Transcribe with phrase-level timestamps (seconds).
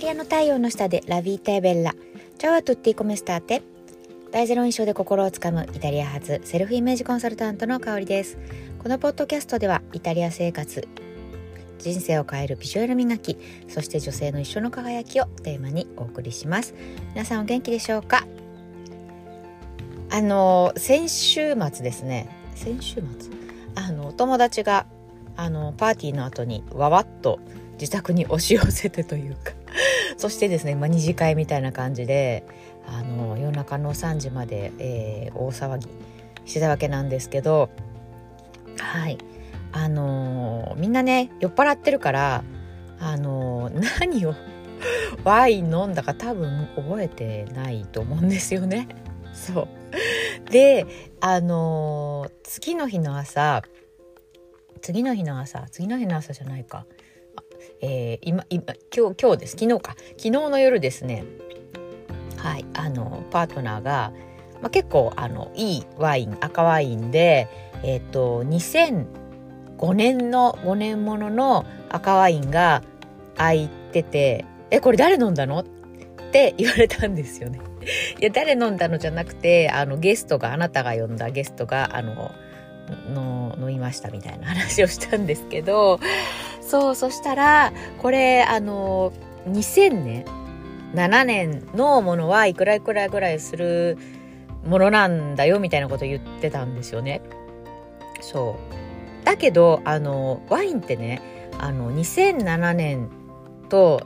[0.00, 1.94] タリアの太陽の下でラビータエベッラ。
[2.38, 3.62] チャワトゥッティコメスターテ。
[4.32, 8.38] 大ゼロ印象で心をつかむイタリア発セルフイメージコンサルタントの香りです。
[8.82, 10.88] このポッドキャストではイタリア生活、
[11.78, 13.36] 人生を変えるビジュアル磨き、
[13.68, 16.74] そして女性の一生の輝きをテーマにお送りします。
[17.10, 18.26] 皆さんお元気でしょうか？
[20.08, 22.26] あの、先週末ですね。
[22.54, 23.04] 先週末？
[23.74, 24.86] あのお、友達が
[25.36, 27.38] あのパーティーの後にわわっと
[27.78, 29.52] 自宅に押し寄せてというか
[30.20, 32.44] そしてですね、まあ、二次会みたいな感じで
[32.86, 35.88] あの夜中の3時まで、えー、大騒ぎ
[36.44, 37.70] してたわけなんですけど
[38.78, 39.16] はい。
[39.72, 42.44] あのー、みんなね酔っ払ってるから
[42.98, 44.34] あのー、何を
[45.24, 48.88] ワイン飲んだか多分覚えてないと思うんですよね。
[49.32, 49.68] そ
[50.46, 50.50] う。
[50.50, 50.86] で
[51.20, 53.62] あのー、次の日の朝
[54.82, 56.84] 次の日の朝次の日の朝じゃないか。
[57.80, 61.24] えー、今今今日今日です昨日か昨日の夜ですね
[62.36, 64.12] はいあのパートナーが、
[64.60, 67.48] まあ、結構あのいいワイン赤ワインで
[67.82, 72.82] えっ、ー、と2005年の5年ものの赤ワインが
[73.36, 75.64] 空いてて「えこれ誰飲んだの?」っ
[76.32, 77.60] て言われたんですよね。
[78.20, 82.30] いや誰飲んだのじゃなくてあのゲストがあなたが呼んだゲストがあの
[83.12, 86.00] の飲みましたみたいな話をしたんですけど
[86.60, 89.12] そうそしたらこれあの
[89.48, 90.24] 2000年
[90.94, 93.96] 7年のものはいくらいくらいぐらいする
[94.64, 97.22] ものなんだよみたいなこと言ってたんですよね。
[98.20, 98.56] そ
[99.22, 101.22] うだけどあのワインってね
[101.58, 103.08] あの2007年
[103.68, 104.02] と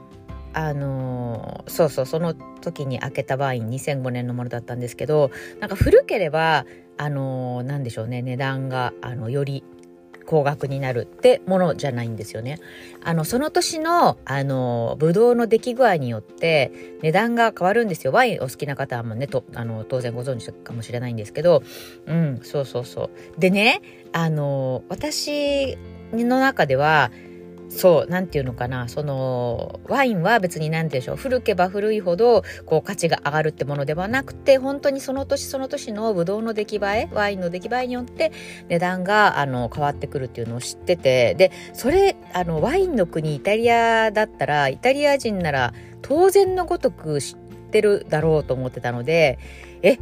[0.55, 6.65] あのそうそうその時に開けたワイン2005年のものだったんですけどなんか古ければ
[6.97, 9.65] あの何でしょうね値段があのより
[10.25, 12.59] 高額になるってものじゃないんですよね。
[13.03, 16.71] あのその年のあのブドウの出来具合によって
[17.03, 18.13] 値段が変わるんですよ。
[18.13, 21.63] ワインお好きな方はもねとあの当然ご存知かもしれないんですけど、
[22.07, 23.39] うんそうそうそう。
[23.39, 23.81] でね
[24.13, 25.77] あの私
[26.13, 27.11] の中では
[27.69, 28.87] そう何て言うのかな。
[28.87, 31.15] そのワインは別に何でしょう。
[31.15, 38.31] 古けば古いほどこう価値が上がるってものではなくて本当にその年その年のブドウの出来栄えワインの出来栄えによって
[38.69, 47.37] 値段があの変わってくるっていうのを知っててでそれあのワインの国イタリアだったらイタリア人なら当然のごとく知っ
[47.71, 49.39] てるだろうと思ってたので
[49.81, 49.99] えっ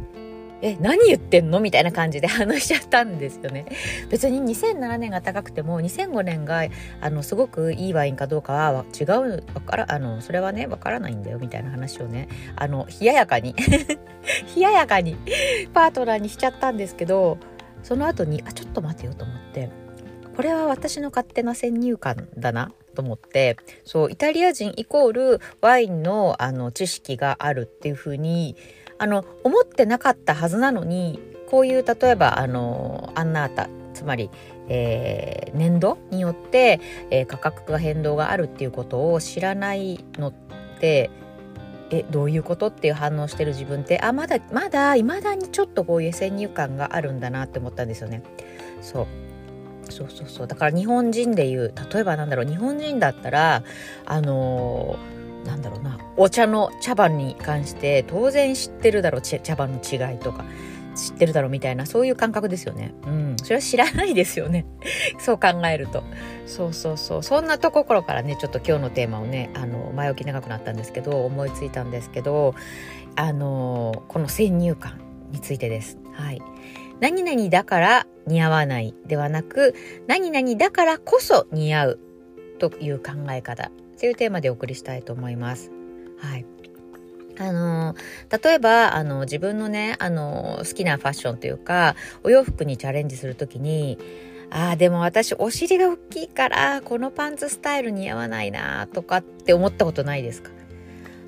[0.64, 1.60] え何言ってんの？
[1.60, 3.66] みたいな感じで 話しちゃったんですよね。
[4.08, 6.64] 別に2007年が高くても2005年が
[7.02, 13.54] あのすごくいいワインかどうかは違うからあのそれはねわからないんだよみたいな話をねあの冷ややかに
[14.56, 15.18] 冷ややかに
[15.74, 17.36] パートナーにしちゃったんですけど
[17.82, 19.68] その後にあちょっと待てよと思って
[20.34, 28.56] これは私の勝手な先入観だなと思ってそうイタリア人イコールワインのあの知識があるっていうふうに
[28.98, 34.30] あの思ってなかったはずなのにこういう例えばあのアンナータつまり、
[34.68, 40.32] えー、年度によって、えー、価格が変動があるっていうことを知らないのっ
[40.80, 41.10] て
[41.90, 48.22] えどういうことっていう反応してる自分ってあまだまだいまだにちょっとこういう先入観があるんだなって思ったんですよね。
[48.80, 49.06] そう
[49.92, 53.62] そうそうそうだから日本人でいう例えばなんだろう日本人だったら
[54.06, 55.13] あのー
[55.44, 60.44] なんだろうなお茶の茶葉に関して当然知ってるだろう茶葉の違いとか
[60.94, 62.94] 知ってるだろうみたいなそういう感覚ですよね。
[63.06, 63.36] うん。
[63.42, 64.64] それは知らないですよね。
[65.18, 66.04] そう考えると。
[66.46, 67.22] そうそうそう。
[67.22, 72.54] そんなところからね、ちょっと今日のテーマをね、あの、前置き長くなったんですけど、思いついたんですけど、
[73.16, 75.00] あの、この先入観
[75.30, 75.98] についてです。
[76.12, 76.40] はい。
[77.00, 79.74] 何々だから似合わないではなく、
[80.06, 82.00] 何々だからこそ似合う
[82.58, 85.70] という考え方というテーマでお送りしたいと思います。
[86.18, 86.46] はい。
[87.36, 87.96] あの
[88.42, 93.98] 例えばあの自分のねあの好きなファッションというかお洋服にチャレンジする時に
[94.50, 100.52] ああでも私お尻が大きいからこのパンツスタイル似合わないなとかって思ったことないですか？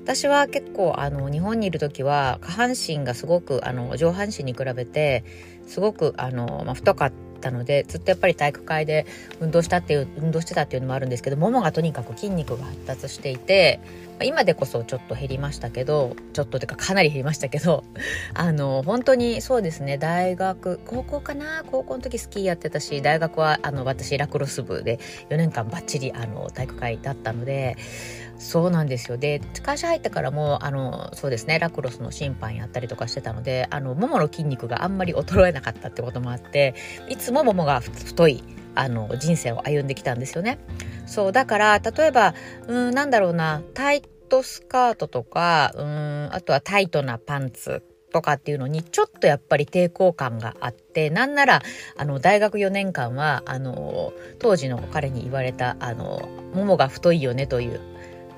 [0.05, 5.25] 私は結構あの日本にいる時は下半身がすごくあの上半身に比べて
[5.65, 7.11] すごくあの、まあ、太かっ
[7.47, 9.05] たのでずっとやっぱり体育会で
[9.39, 13.79] 運動したっていう運動してたっていうのもあるんですけどももがとにかく筋肉が発達していて
[14.23, 17.83] 今でこそちょっと減りましたけどちょっとてかかなり減りましたけど
[18.33, 21.63] あの本当にそうですね大学高校かな？
[21.69, 24.99] 高校の時スキーやってたし大学はあの私ラクロス部で
[25.29, 27.77] 4年間ばっちりあの体育会だったので
[28.37, 29.17] そうなんですよ。
[29.17, 36.75] で会社入ってからもあのそうですねラクロスの審判やったりとかしてたのであのももの筋肉があんまり衰えなかったってこともあって
[37.09, 38.43] いつもももが太い
[38.77, 40.59] あの人生を歩んできたんですよね。
[41.05, 42.33] そうだから例えば
[42.67, 51.61] うんなんだろうな体トスカートとか、うん、あとはタイトなパンツとかっていうのにちょっとやっぱり抵抗感があってなんなら
[51.97, 57.79] あの大学4年間はあの当時の彼に言われたあの「ももが太いよね」という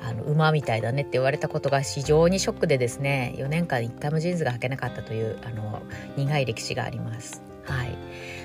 [0.02, 5.82] あの馬みたいだねって言われたことが非常にショックでですね4年間一回もジーンズが履けなかったというあの
[6.16, 7.42] 苦い歴史があります。
[7.64, 7.98] はい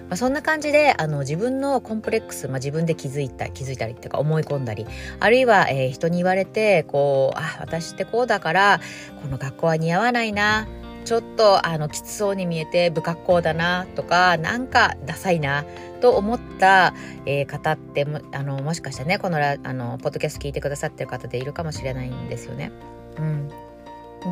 [0.08, 4.86] まあ、そんな感じであの自分のコンプレックス、まあ、自分で気づいた気づいたりっていうか思い込んだり
[5.20, 8.80] あるいは、えー、人に言われてこうあ私ってこうだから
[9.22, 10.68] この学校は似合わないな
[11.04, 15.64] ちょっとあのきつそうに見えて不格好だなとかなんかダサいな
[16.00, 16.94] と思った、
[17.26, 22.72] えー、方ってもあのもしかしたらねこのあのポッドキャスト聞いてくださってる方でいるかもしれないんですよね。
[23.18, 23.50] うん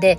[0.00, 0.19] で、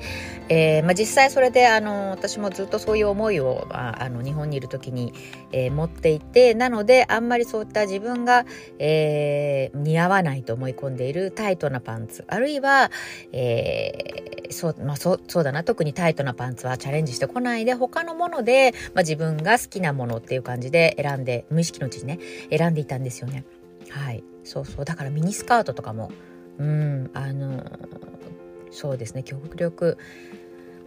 [0.49, 5.13] えーまあ、実際それであの私もずっとそういう思いをああの日本にいる時に、
[5.51, 8.45] えー、持っていてなのであんまりそういった自分が、
[8.79, 12.91] えー、似合わないと思い込んでいるタイトなパンツあるいは、
[13.31, 22.19] えーそうまあ、そうそうだな特にタイトなパンツはチャレンジしてこないで他のもので、まあ、自分が好きなものっていう感じで選んで無意識のうちにね
[22.55, 23.43] 選んでいたんですよね。
[23.89, 26.11] はいそうそうだからミニスカートとかも
[26.57, 27.63] うんあの
[28.73, 29.97] そうですね極力、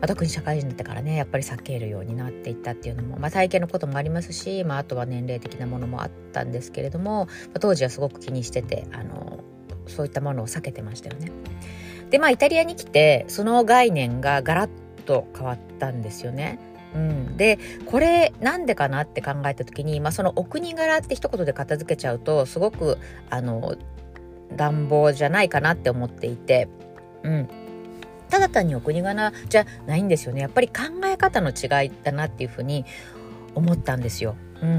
[0.01, 9.41] ま、特に社会人になってからねやっぱり避けるようになっていったっていうのも、まあ、体型のこともありますし、まあ、あとは年齢的なものもあったんですけれども、まあ、当時はすごく気にしててあの
[9.87, 11.31] そういったものを避けてましたよね。
[12.11, 14.71] でまあイタリアに来てその概念がガラッ
[15.05, 16.59] と変わったんですよね。
[16.95, 22.99] うん、でこれなんでかなって考えた時に、まあ、そのお国柄って一言で片付けちゃうとすごく
[23.29, 23.77] あの
[24.57, 26.69] 乱暴じゃないかなって思っていて、
[27.23, 27.49] うん、
[28.29, 30.41] ただ単にお国柄じゃないんですよね。
[30.41, 30.75] やっぱり考
[31.05, 32.85] え方の違いだなっていうふうに
[33.55, 34.37] 思ったんですよ。
[34.63, 34.77] うんうんう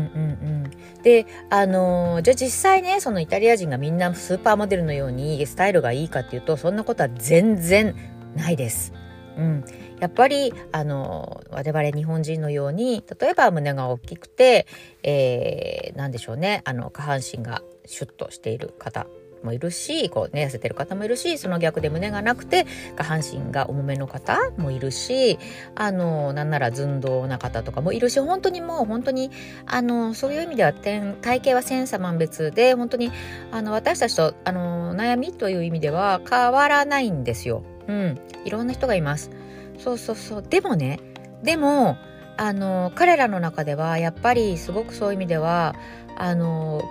[0.69, 7.95] ん、であのー、じゃあ実際ねそのイタリア人がみんなスーパーモデルのようにスタイルがいいかっていうとそんなことは全然
[8.35, 8.94] ないです。
[9.38, 9.63] うん、
[9.99, 14.65] やっぱりあの我々日本人のように例えば胸が大きくて、
[15.03, 16.63] えー、何でしょうね。
[16.65, 19.05] あの下半身がシュッとしている方。
[19.44, 25.39] もいるしこう、ね、痩せてる方もいるしその逆で胸がなくて下半身が重めの方もいるし
[25.75, 29.31] あのなんなら寸胴な方とかもいるし本当にもう本当に
[29.66, 33.12] あのそういう意味では体型は千差万別で本当に
[33.51, 37.63] あの私たちとあの悩みという意味では変わらないんですよ。
[37.88, 39.31] うん、いろんな人がいます。
[39.78, 41.00] そうそうそうでもね
[41.44, 41.98] でも
[42.38, 45.75] あの彼らの中ではやっぱりすごくそういう意味では
[46.16, 46.81] あの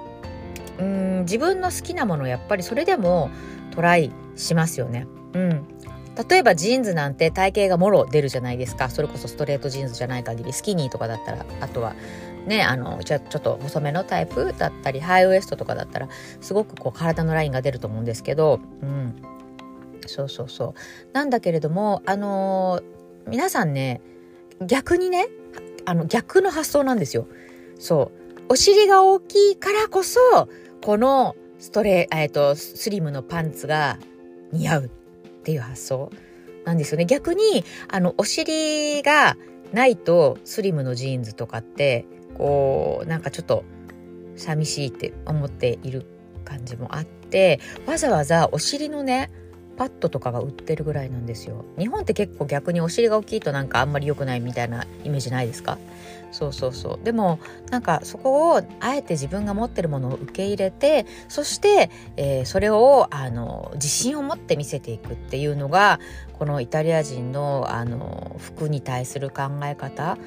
[0.79, 3.31] うん自分の好きなものやっぱりそれでも
[3.71, 5.07] トライしますよね。
[5.35, 5.67] うん。
[6.29, 8.89] 例えばジーンズなんて体型がもろ出るじゃないですか。
[8.89, 11.95] それこそストレートジーンズじゃない限りスキニーとかだったらあとは
[12.47, 16.09] ねあのちょちょっと細めのタイプだったりハイウエストとかだったら
[16.41, 19.15] すごくこう体のラインが出ると思うんですけどうん。
[20.07, 20.75] そうそうそう。
[21.13, 24.01] なんだけれどもあのー、皆さんね
[24.63, 25.29] 逆にね
[25.85, 27.27] あの逆の発想なんですよ。
[27.79, 28.27] そう。
[28.49, 30.49] お尻が大きいからこそ
[30.83, 33.99] このストレえ、ー、とスリムのパンツが
[34.53, 34.89] 似合うっ
[35.43, 36.11] ていう発想
[36.65, 37.07] なんですよね。
[37.07, 39.37] 逆にあのお尻が
[39.73, 43.65] ないとスリムのジーンズとかってこうなんかちょっと
[44.37, 46.07] 寂しいって思っている
[46.45, 49.31] 感じもあってわざわざお尻のね
[49.77, 51.65] パッドとかが売ってるぐらいなんですよ。
[51.79, 55.79] 日本って結構逆にお尻が大きいとなんかあんまり良くないみたいなイメージないですか？
[56.33, 57.05] そうそうそう。
[57.05, 57.39] でも
[57.71, 66.01] なんかそこをあえて自分が持ってるものを受け入れてそして、えー、それをあの自信を持って見せていくっていうのが
[66.39, 70.19] このイタリア人のあの服に対する考え方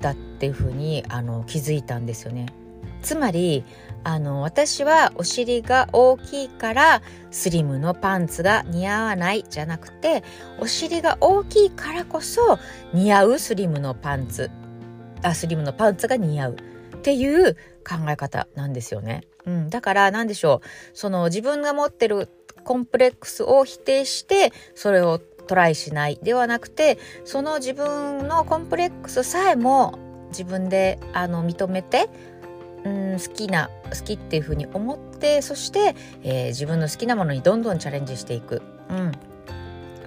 [0.00, 2.46] だっていうふうにあの気づいたんですよね。
[3.02, 3.64] つまり
[4.08, 10.24] あの私はお尻が大きいからスリムのパンツが似合わないじゃなくて
[10.58, 12.58] お尻が大きいからこそ
[12.94, 14.50] 似合うスリムのパンツ
[15.22, 16.56] あスリムのパンツが似合う
[16.96, 17.54] っていう
[17.86, 19.24] 考え方なんですよね。
[19.44, 22.30] うん、だから何でしょうその自分が持ってる
[22.64, 29.98] コンプレックスを否定してそれをトライしないではなくてその自分のコンプレックスさえも
[30.30, 32.08] 自分であの認めて
[32.88, 38.62] うん好きな好きっていうふうに思ってそして、えー、自分の好きなものにどんどんチャレンジしていく。
[38.90, 39.12] うん。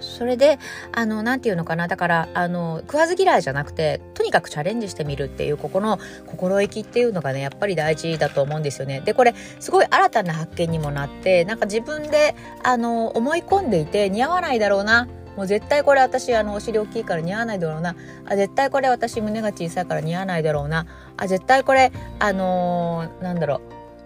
[0.00, 0.58] それで
[0.92, 1.86] あの何て言うのかな。
[1.86, 9.00] だからあの食わず嫌いじゃなくてとにかくチャレンジしてみるっていうここの心意気っていうのがねやっぱり大事だと思うんですよね。
[9.00, 12.34] でこれすごい新たな発見にもなってなんか自分で
[12.64, 15.08] あの思い込んでいて似合わないだろうな。
[15.36, 17.96] もう絶対これ私あのお尻大きいから似合わないだろうな。
[18.26, 20.86] あ絶対これ私胸が小さいから似合わないだろうな。
[21.22, 23.60] あ絶対これあのー、なんだろう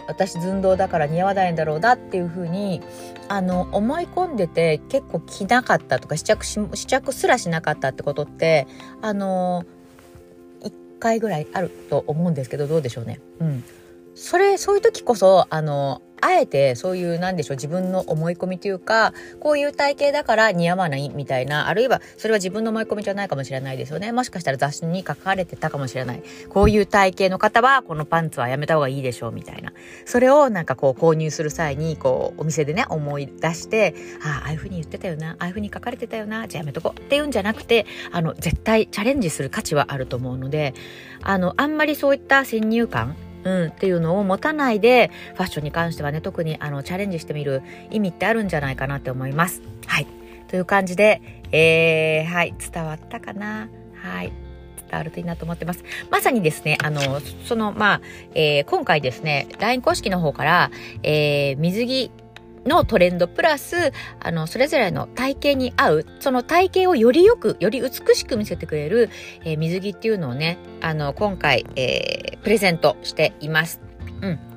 [0.06, 2.82] 私寸胴だから似合わないんだろうなっていうふうに
[3.28, 8.66] あの思い込んでて結構着なかったとか試着し試着すらしなかったってことって
[9.00, 9.64] あの
[10.60, 13.20] 1回ぐらいあると思うんですけどどうでしょうね。
[13.40, 13.64] うん、
[14.14, 24.12] それそういう時こそあのあえてそういうなんでしょう自分の思い込みというかこういう体型だから似合わないみたいなあるいはそれは自分の思い込みじゃないかもしれないですよね。
[24.12, 29.72] もしかしたら雑誌に書かれてたかもしれないこういう体型の方はこのパンツはやめた方がいいでしょうみたいな。
[30.04, 33.94] それをなんかこう購入する際にこうお店でね思い出して
[34.24, 37.00] ああああいうふうに言ってたよなああいうふうに書かれてたよなじゃあやめとこう。
[37.00, 40.74] っていうんじゃなくてあの絶対チャレンジする価値はあると思うので
[41.22, 43.16] あのあんまりそういった先入観
[43.46, 49.62] うん、っていうのを持たないでファッションに関してはね特にあのチャレンジしてみる意味ってあるんじゃないかなって思います。
[49.86, 50.06] はい
[50.48, 51.22] という感じで、
[51.52, 53.68] えー、はい伝わったかな？
[53.94, 54.32] はい
[54.88, 55.84] 伝わるといいなと思ってます。
[56.10, 58.00] まさにですね、あの、その、まあ、
[58.34, 60.70] えー、今回ですね、LINE 公式の方から、
[61.02, 62.10] えー、水着
[62.66, 69.10] のトレンドプラス、あの、それぞれの体型に合う、その体型をよりよく、より美しく見せてくれる、
[69.44, 73.80] えー、水着っていうのをね、あの、今回、えー、プレゼントしています。
[74.20, 74.56] うん。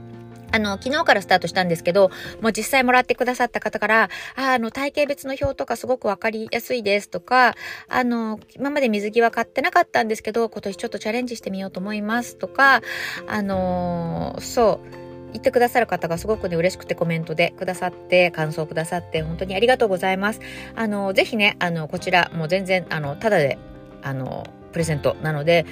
[0.52, 2.10] あの、昨日からスタートしたんですけど、
[2.42, 7.56] もう実際もらってくださった方から、ああの、体型別の表とかすごくわかりやすいですとか、
[7.88, 12.82] あの、今まで水着は買ってなかったんですけど、今年ちょっとチャレンジしてみようと思いますとか、
[13.28, 14.99] あのー、そう、
[15.34, 20.42] 言ってくださる方がすごくね、嬉しくてコメントでくださって、感想くださって、本当にありがとうございます。
[20.76, 23.58] あの、ぜひね、あの、こちら、もう全然、あの、ただで、
[24.02, 25.66] あの、プレゼントなので、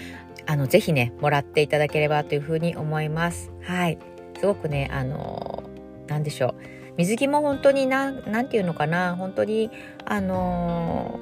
[0.46, 3.52] あの、ぜひね、もらっていただければというふうに思います。
[3.64, 3.98] はい。
[4.40, 5.64] すごくね、あの、
[6.08, 6.56] なんでしょう。
[6.98, 9.70] 水着も本当になん、なんていうのかな、本当に、
[10.06, 11.20] あの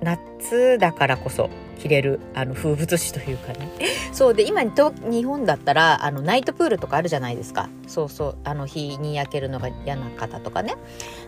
[0.00, 3.70] 夏だからこそ着れるあの風物詩というかね。
[4.12, 7.68] そうで今日本だったらあのナイトプールとかあるじゃないですか。
[7.86, 8.36] そうそう。
[8.44, 10.74] あの日に焼けるのが嫌な方とかね。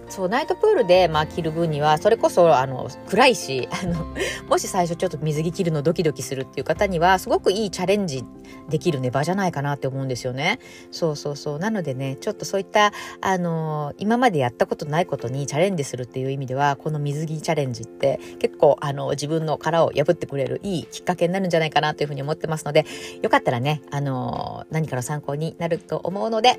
[0.09, 4.07] そうナイトプールで、まあ、着る分にはそれこそあの暗いしあの
[4.49, 8.25] もし最初ちょっと水着着るのドキドキするっていう方にはすごくいいチャレンジ
[8.71, 10.59] できるね場じゃないかなって思うんですよね。
[10.91, 11.59] そうそうそう。
[11.59, 22.87] なのでねちょっとそういったあの今までやったことないことにチャレンジするっていう意味ではこの水着チャレンジって結構あの自分の殻を破ってくれれるいいきっかけになるんじゃないかなというふうに思ってますので
[23.23, 26.59] よかったらねあの何かの参考になると思うので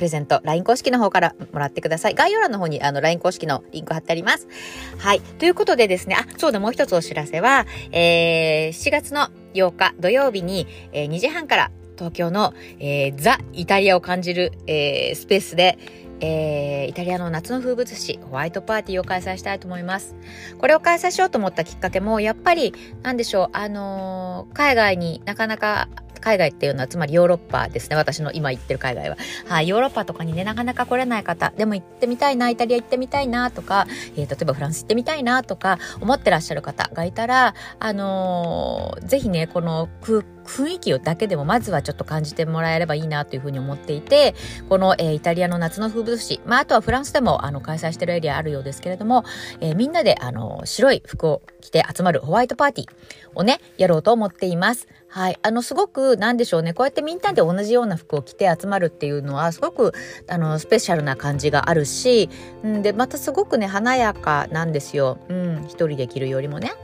[0.00, 2.14] プレゼント、LINE 公式の方からもらってください。
[2.14, 4.48] 概要欄の方にあの LINE 公式のリンク貼ってあります。
[4.96, 5.20] はい。
[5.20, 15.76] ということでですね、あ、そうだ、もう一つお知らせは、えー、7月の8日土曜日に、えー、2時半から東京の、えー、ザ・イタリアを感じる、えー、スペースで、
[16.20, 20.14] えー、イタリアの夏の風物詩、ホワイトパーティーを開催したいと思います。
[20.58, 25.88] これを開催しようと思ったきっかけも、やっぱり、なんでしょう、あのー、海外になかなか
[26.20, 29.16] 海外っていうのはつまりヨーロッパですね私の今行ってる海外は、
[29.48, 33.86] はい、ヨーロッパとかにねなかなか来れない方でも行ってみたいなイタリア行ってみたいなとか、
[34.16, 44.34] えー、例えばフランス行ってみたいなとか思ってらっしゃる方がいたらあのー、ぜひねこの空雰囲気をだけでもまずはちょっと感じてもらえればいいなというふうに思っていて
[44.68, 49.24] この、えー、イタリアの夏の風物詩、まあ、あとはフランスでもあの開催してるエリアあるようですけれども、
[49.60, 52.90] えー、みんなであの白い服を着て集まるホワイトパーティー
[53.34, 54.88] をねやろうと思っています。
[55.12, 55.38] はい。
[55.42, 56.72] あの、すごく、なんでしょうね。
[56.72, 59.92] こうやってみんなで同じような服を着て集まるっていうのは、すごく、
[60.28, 62.30] あの、スペシャルな感じがあるし、
[62.64, 65.18] んで、またすごくね、華やかなんですよ。
[65.28, 65.64] うん。
[65.64, 66.74] 一人で着るよりもね。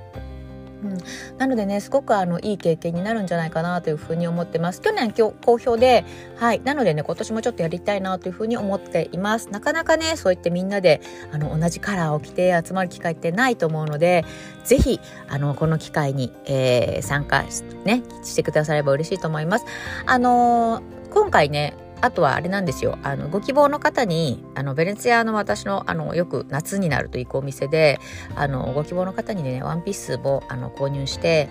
[0.83, 0.99] うん、
[1.39, 4.81] なのでねすごくあのいい経験になるんじゃないかなというふうに思ってます。
[4.81, 6.05] 去年今日好評で
[6.37, 6.61] はい。
[6.65, 9.49] なのでね今年もちょっとやりたいなというふうに思っています。
[9.51, 11.01] なかなかねそう言ってみんなで
[11.33, 14.25] あの同じカラーを着て集まる機会ってないと思うので
[14.65, 17.45] ぜひあのこの機会に、えー、参加
[17.85, 19.65] ねしてくだされば嬉しいと思います。
[20.05, 22.99] あのー、今回ねあとはあれなんですよ。
[23.03, 27.99] あの、ご希望の方に、あの、ベネツィアの私の、あの、よく夏になると行くお店で、
[28.35, 31.49] あの、ご希望の方にね、ワンピースを、あの、購入して、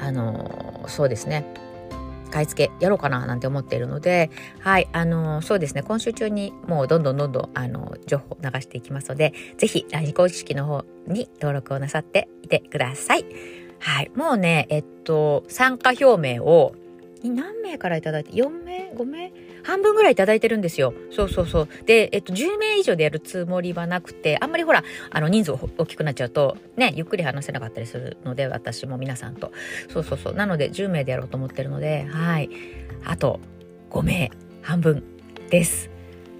[0.00, 1.44] あの、そうですね。
[2.34, 13.24] 買い付けやろうかななんて思っているので、はい、あの、そうですね、今週中にもうどんどんどんどん、あの、情報を流していきますので、ぜひ、LINE 公式の方に登録をなさっていてください。
[13.78, 16.74] はい、もうね、えっと、参加表明を
[17.22, 19.32] 何名からいただいて、4名 ?5 名？
[19.64, 20.94] 半分ぐらいいただいてるんですよ。
[21.10, 21.68] そうそうそう。
[21.86, 29.50] で、えっと、10名以上でやるつもりはなくて、あんまりほら、あの、人数大きくなっちゃうと、ね、ゆっくり話せなかったりするので、私も皆さんと。
[29.88, 30.34] そうそうそう。
[30.34, 32.50] なので、10名でやろうと思ってるので、はい。
[33.04, 33.40] あと、
[33.90, 34.30] 5名、
[34.62, 35.02] 半分
[35.50, 35.90] です。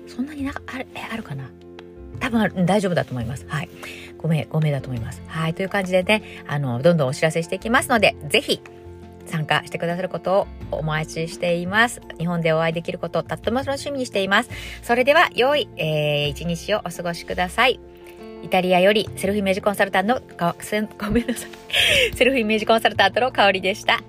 [0.06, 1.50] そんなにな、ある、え、あるかな？
[2.20, 3.46] 多分大丈夫だと思います。
[3.48, 3.68] はい。
[4.18, 5.22] 5名、5名だと思います。
[5.26, 5.54] はい。
[5.54, 8.60] という感じでね、あの、どんどんお知らせしていきますので、ぜひ、
[9.26, 12.00] 参加してくださることをお待ちしています。
[12.18, 14.50] 日本でお会いできることをとっても楽しみにしています。
[14.82, 17.80] それでは、良い、えー、一日をお過ごしください。
[18.42, 20.20] イタリアよりセルフイメージコンサルタントの、
[20.98, 21.50] ごめんなさい。
[22.14, 24.02] セルフイメージコンサルタントの香りでした。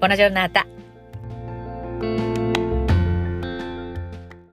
[0.00, 0.66] ボナジョルナータ。